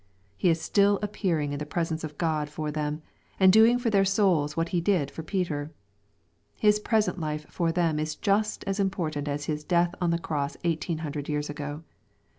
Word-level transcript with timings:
He 0.35 0.49
is 0.49 0.59
still 0.59 0.97
appearing 1.03 1.53
in 1.53 1.59
the 1.59 1.63
presence 1.67 2.03
of 2.03 2.17
God 2.17 2.49
for 2.49 2.71
them, 2.71 3.03
and 3.39 3.53
doing 3.53 3.77
for 3.77 3.91
their 3.91 4.03
souls 4.03 4.57
what 4.57 4.69
He 4.69 4.81
did 4.81 5.11
for 5.11 5.21
Peter. 5.21 5.71
His 6.55 6.79
present 6.79 7.19
life 7.19 7.45
for 7.51 7.71
them 7.71 7.99
is 7.99 8.15
just 8.15 8.63
as 8.63 8.79
important 8.79 9.27
as 9.27 9.45
His 9.45 9.63
death 9.63 9.93
on 10.01 10.09
the 10.09 10.17
cross 10.17 10.57
eighteen 10.63 10.97
hundred 11.05 11.29
years 11.29 11.51
ago. 11.51 11.83